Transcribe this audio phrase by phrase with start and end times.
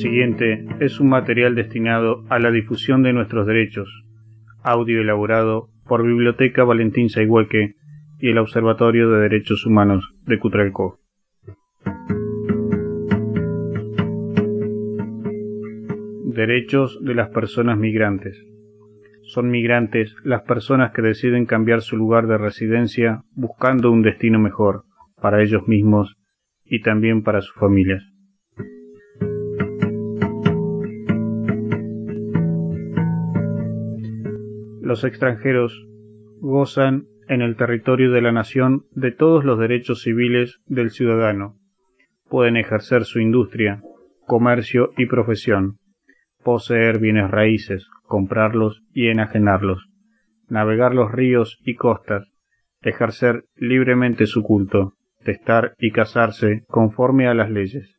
[0.00, 3.86] Siguiente es un material destinado a la difusión de nuestros derechos,
[4.62, 7.74] audio elaborado por Biblioteca Valentín Saihueque
[8.18, 10.98] y el Observatorio de Derechos Humanos de Cutralcó.
[16.24, 18.42] Derechos de las personas migrantes.
[19.24, 24.84] Son migrantes las personas que deciden cambiar su lugar de residencia buscando un destino mejor
[25.20, 26.16] para ellos mismos
[26.64, 28.02] y también para sus familias.
[34.90, 35.86] Los extranjeros
[36.40, 41.54] gozan en el territorio de la nación de todos los derechos civiles del ciudadano.
[42.28, 43.84] Pueden ejercer su industria,
[44.26, 45.78] comercio y profesión,
[46.42, 49.86] poseer bienes raíces, comprarlos y enajenarlos,
[50.48, 52.28] navegar los ríos y costas,
[52.82, 57.96] ejercer libremente su culto, testar y casarse conforme a las leyes.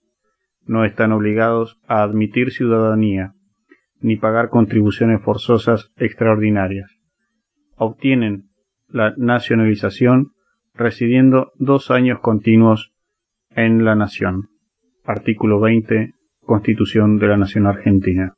[0.65, 3.31] No están obligados a admitir ciudadanía,
[4.01, 6.91] ni pagar contribuciones forzosas extraordinarias.
[7.75, 8.49] Obtienen
[8.87, 10.31] la nacionalización
[10.73, 12.93] residiendo dos años continuos
[13.51, 14.49] en la nación.
[15.05, 16.15] Artículo 20
[16.51, 18.35] Constitución de la Nación Argentina.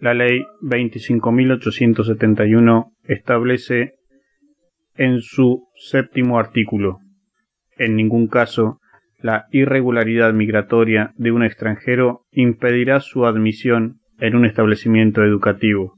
[0.00, 3.96] La Ley 25.871 establece
[5.00, 6.98] en su séptimo artículo,
[7.78, 8.80] en ningún caso
[9.18, 15.94] la irregularidad migratoria de un extranjero impedirá su admisión en un establecimiento educativo,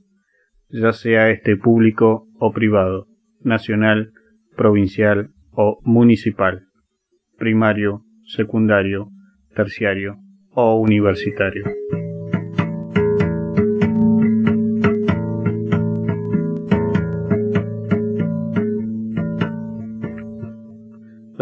[0.68, 3.08] ya sea este público o privado,
[3.40, 4.12] nacional,
[4.56, 6.66] provincial o municipal,
[7.38, 9.08] primario, secundario,
[9.56, 10.18] terciario
[10.52, 11.64] o universitario.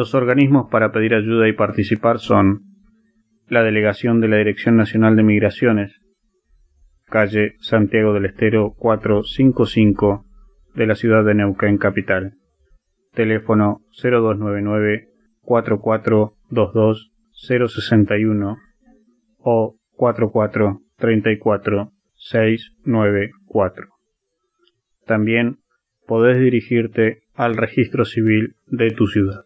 [0.00, 2.62] Los organismos para pedir ayuda y participar son
[3.49, 6.00] la Delegación de la Dirección Nacional de Migraciones,
[7.05, 10.25] calle Santiago del Estero 455
[10.75, 12.33] de la ciudad de Neuquén Capital,
[13.12, 15.09] teléfono 0299
[15.43, 18.56] 4422 061
[19.37, 23.87] o 4434 694.
[25.05, 25.59] También
[26.06, 29.43] podés dirigirte al registro civil de tu ciudad.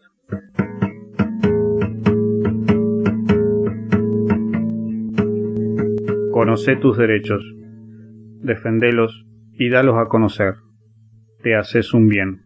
[6.31, 7.43] Conoce tus derechos,
[8.41, 10.55] defendelos y dalos a conocer.
[11.41, 12.41] Te haces un bien.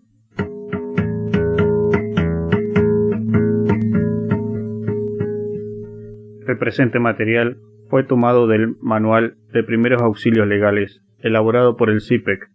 [6.47, 7.57] El presente material
[7.89, 12.47] fue tomado del Manual de Primeros Auxilios Legales elaborado por el CIPEC,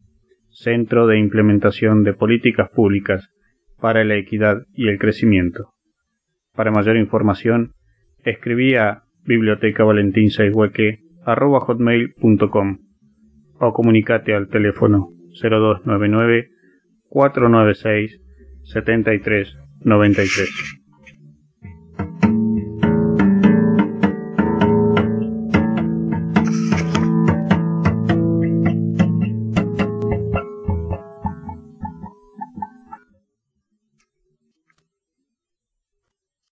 [0.51, 3.29] Centro de Implementación de Políticas Públicas
[3.85, 5.75] para la Equidad y el Crecimiento.
[6.55, 7.75] Para mayor información,
[8.25, 12.79] escribí a Biblioteca Valentín Saihueque arroba hotmail.com
[13.61, 16.49] o comunicate al teléfono 0299
[17.11, 18.23] 496
[18.63, 20.84] 7393.